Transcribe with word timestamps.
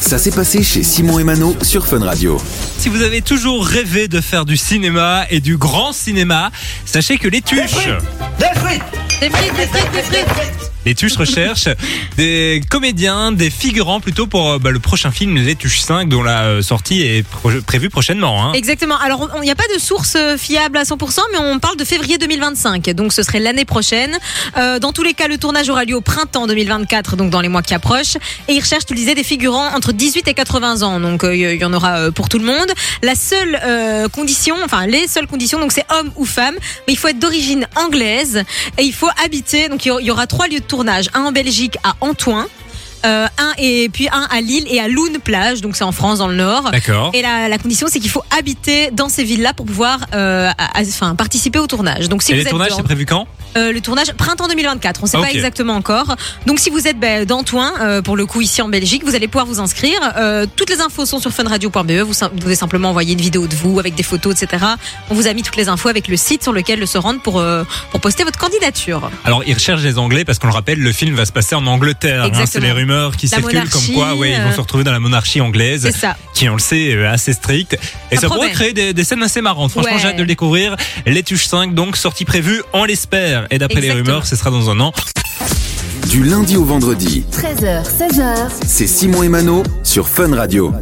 Ça 0.00 0.18
s'est 0.18 0.30
passé 0.30 0.62
chez 0.62 0.82
Simon 0.82 1.18
et 1.18 1.24
Mano 1.24 1.56
sur 1.62 1.86
Fun 1.86 2.04
Radio. 2.04 2.40
Si 2.78 2.88
vous 2.88 3.02
avez 3.02 3.22
toujours 3.22 3.66
rêvé 3.66 4.08
de 4.08 4.20
faire 4.20 4.44
du 4.44 4.56
cinéma 4.56 5.24
et 5.30 5.40
du 5.40 5.56
grand 5.56 5.92
cinéma, 5.92 6.50
sachez 6.84 7.18
que 7.18 7.28
les 7.28 7.42
tuches, 7.42 7.88
les 10.86 10.94
tuches 10.94 11.16
recherchent 11.16 11.68
des 12.16 12.62
comédiens, 12.70 13.32
des 13.32 13.50
figurants 13.50 14.00
plutôt 14.00 14.26
pour 14.26 14.52
euh, 14.52 14.58
bah, 14.58 14.70
le 14.70 14.78
prochain 14.78 15.10
film 15.10 15.34
Les 15.36 15.56
Tuches 15.56 15.80
5 15.80 16.08
dont 16.08 16.22
la 16.22 16.44
euh, 16.44 16.62
sortie 16.62 17.02
est 17.02 17.24
prévue 17.66 17.90
prochainement. 17.90 18.44
hein. 18.46 18.52
Exactement. 18.54 18.96
Alors, 18.98 19.28
il 19.36 19.42
n'y 19.42 19.50
a 19.50 19.54
pas 19.56 19.66
de 19.74 19.78
source 19.80 20.14
euh, 20.16 20.36
fiable 20.38 20.78
à 20.78 20.84
100%, 20.84 21.20
mais 21.32 21.38
on 21.38 21.58
parle 21.58 21.76
de 21.76 21.84
février 21.84 22.18
2025. 22.18 22.88
Donc, 22.90 23.12
ce 23.12 23.22
serait 23.24 23.40
l'année 23.40 23.64
prochaine. 23.64 24.16
Euh, 24.56 24.78
dans 24.78 24.92
tous 24.92 25.02
les 25.02 25.12
cas, 25.12 25.26
le 25.26 25.38
tournage 25.38 25.68
aura 25.68 25.84
lieu 25.84 25.96
au 25.96 26.00
printemps 26.00 26.46
2024, 26.46 27.16
donc 27.16 27.30
dans 27.30 27.40
les 27.40 27.48
mois 27.48 27.62
qui 27.62 27.74
approchent. 27.74 28.16
Et 28.48 28.52
ils 28.54 28.60
recherchent, 28.60 28.86
tu 28.86 28.94
le 28.94 29.00
disais, 29.00 29.14
des 29.16 29.24
figurants 29.24 29.74
entre 29.74 29.92
18 29.92 30.28
et 30.28 30.34
80 30.34 30.82
ans. 30.82 31.00
Donc, 31.00 31.24
euh, 31.24 31.34
il 31.34 31.60
y 31.60 31.64
en 31.64 31.72
aura 31.72 32.12
pour 32.12 32.28
tout 32.28 32.38
le 32.38 32.44
monde. 32.46 32.70
La 33.02 33.16
seule 33.16 33.58
euh, 33.64 34.08
condition, 34.08 34.54
enfin, 34.64 34.86
les 34.86 35.08
seules 35.08 35.26
conditions, 35.26 35.58
donc 35.58 35.72
c'est 35.72 35.84
homme 35.90 36.12
ou 36.14 36.24
femme. 36.24 36.54
Mais 36.86 36.92
il 36.94 36.96
faut 36.96 37.08
être 37.08 37.18
d'origine 37.18 37.66
anglaise 37.74 38.44
et 38.78 38.82
il 38.84 38.92
faut 38.94 39.08
habiter. 39.24 39.68
Donc, 39.68 39.84
il 39.84 39.88
y 39.88 39.90
aura- 39.90 40.00
il 40.00 40.06
y 40.06 40.10
aura 40.12 40.26
trois 40.28 40.46
lieux 40.46 40.60
de 40.60 40.64
tournage. 40.64 40.75
Un 41.14 41.24
en 41.24 41.32
Belgique, 41.32 41.78
à 41.84 41.94
Antoine. 42.00 42.46
Euh, 43.04 43.26
un 43.38 43.52
et 43.58 43.88
puis 43.88 44.08
un 44.10 44.26
à 44.30 44.40
Lille 44.40 44.64
et 44.68 44.80
à 44.80 44.88
Loun 44.88 45.18
plage, 45.22 45.60
donc 45.60 45.76
c'est 45.76 45.84
en 45.84 45.92
France 45.92 46.18
dans 46.18 46.28
le 46.28 46.34
Nord. 46.36 46.70
D'accord. 46.72 47.10
Et 47.14 47.22
la, 47.22 47.48
la 47.48 47.58
condition, 47.58 47.86
c'est 47.90 48.00
qu'il 48.00 48.10
faut 48.10 48.22
habiter 48.36 48.90
dans 48.92 49.08
ces 49.08 49.22
villes-là 49.24 49.52
pour 49.52 49.66
pouvoir 49.66 50.00
euh, 50.14 50.50
à- 50.58 50.78
à- 50.78 50.82
enfin, 50.82 51.14
participer 51.14 51.58
au 51.58 51.66
tournage. 51.66 52.08
Donc, 52.08 52.22
si 52.22 52.32
Et 52.32 52.34
vous 52.34 52.38
les 52.40 52.44
êtes 52.44 52.50
tournages, 52.50 52.70
dans- 52.70 52.76
c'est 52.78 52.82
prévu 52.82 53.06
quand? 53.06 53.26
Euh, 53.56 53.72
le 53.72 53.80
tournage 53.80 54.12
printemps 54.12 54.48
2024, 54.48 55.00
on 55.02 55.06
ne 55.06 55.10
sait 55.10 55.16
pas 55.18 55.30
exactement 55.32 55.74
encore. 55.74 56.14
Donc, 56.46 56.58
si 56.58 56.68
vous 56.68 56.86
êtes 56.86 56.98
ben, 56.98 57.24
d'Antoine, 57.24 57.72
euh, 57.80 58.02
pour 58.02 58.16
le 58.16 58.26
coup 58.26 58.40
ici 58.42 58.60
en 58.60 58.68
Belgique, 58.68 59.02
vous 59.04 59.14
allez 59.14 59.28
pouvoir 59.28 59.46
vous 59.46 59.60
inscrire. 59.60 59.98
Euh, 60.18 60.44
toutes 60.56 60.68
les 60.68 60.80
infos 60.80 61.06
sont 61.06 61.20
sur 61.20 61.30
funradio.be. 61.32 61.92
Vous, 62.02 62.12
sim- 62.12 62.28
vous 62.32 62.38
devez 62.40 62.54
simplement 62.54 62.90
envoyer 62.90 63.14
une 63.14 63.20
vidéo 63.20 63.46
de 63.46 63.54
vous 63.54 63.78
avec 63.78 63.94
des 63.94 64.02
photos, 64.02 64.42
etc. 64.42 64.62
On 65.10 65.14
vous 65.14 65.26
a 65.26 65.32
mis 65.32 65.42
toutes 65.42 65.56
les 65.56 65.68
infos 65.70 65.88
avec 65.88 66.08
le 66.08 66.16
site 66.18 66.42
sur 66.42 66.52
lequel 66.52 66.86
se 66.86 66.98
rendre 66.98 67.20
pour 67.20 67.38
euh, 67.40 67.64
pour 67.90 68.00
poster 68.00 68.24
votre 68.24 68.38
candidature. 68.38 69.10
Alors, 69.24 69.42
ils 69.46 69.54
recherchent 69.54 69.82
les 69.82 69.96
Anglais 69.98 70.24
parce 70.26 70.38
qu'on 70.38 70.48
le 70.48 70.52
rappelle, 70.52 70.78
le 70.80 70.92
film 70.92 71.14
va 71.14 71.24
se 71.24 71.32
passer 71.32 71.54
en 71.54 71.66
Angleterre. 71.66 72.24
hein. 72.24 72.26
Exactement. 72.26 72.46
c'est 72.52 72.60
les 72.60 72.72
qui 73.16 73.26
La 73.28 73.38
circulent 73.38 73.68
comme 73.70 73.94
quoi, 73.94 74.14
ouais, 74.14 74.32
ils 74.32 74.40
vont 74.42 74.48
euh, 74.48 74.52
se 74.54 74.60
retrouver 74.60 74.84
dans 74.84 74.92
la 74.92 75.00
monarchie 75.00 75.40
anglaise, 75.40 75.90
ça. 75.90 76.16
qui, 76.34 76.48
on 76.48 76.54
le 76.54 76.58
sait, 76.58 76.80
est 76.90 77.06
assez 77.06 77.32
stricte. 77.32 77.78
Et 78.10 78.16
Ça 78.16 78.22
ça, 78.22 78.28
pourrait 78.28 78.50
créer 78.50 78.72
des, 78.72 78.92
des 78.92 79.04
scènes 79.04 79.22
assez 79.22 79.40
marrantes. 79.40 79.70
Franchement, 79.72 79.92
Ouais. 79.92 79.98
j'ai 80.00 80.08
hâte 80.08 80.16
de 80.16 80.22
le 80.22 80.26
découvrir. 80.28 80.76
Les 81.06 81.22
Tuches 81.22 81.46
5, 81.46 81.74
donc, 81.74 81.96
sortie 81.96 82.24
prévue, 82.24 82.62
on 82.72 82.84
l'espère. 82.84 83.46
Et 83.50 83.58
d'après 83.58 83.80
les 83.80 83.92
rumeurs, 83.92 84.26
ce 84.26 84.36
sera 84.36 84.50
dans 84.50 84.70
un 84.70 84.80
an. 84.80 84.92
Du 86.08 86.22
lundi 86.24 86.56
au 86.56 86.64
vendredi, 86.64 87.24
13h, 87.32 87.82
16h, 87.84 88.48
c'est 88.64 88.86
Simon 88.86 89.22
et 89.24 89.28
Mano 89.28 89.62
sur 89.82 90.08
Fun 90.08 90.34
Radio. 90.34 90.72